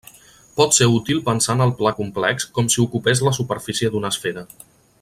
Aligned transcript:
Pot 0.59 0.75
ser 0.77 0.87
útil 0.93 1.19
pensar 1.27 1.55
en 1.57 1.61
el 1.65 1.73
pla 1.81 1.91
complex 1.99 2.47
com 2.57 2.71
si 2.77 2.81
ocupés 2.85 3.23
la 3.29 3.35
superfície 3.41 3.93
d'una 3.97 4.13
esfera. 4.17 4.45